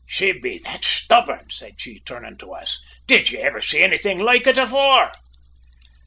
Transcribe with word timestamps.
She 0.07 0.31
be 0.31 0.57
that 0.57 0.83
stubborn!' 0.83 1.51
said 1.51 1.75
she, 1.79 1.99
turnin' 1.99 2.35
to 2.37 2.53
us; 2.53 2.81
`did 3.07 3.29
ye 3.29 3.37
ivver 3.43 3.61
see 3.61 3.83
anythin' 3.83 4.17
loike 4.17 4.47
it 4.47 4.57
afore?' 4.57 5.11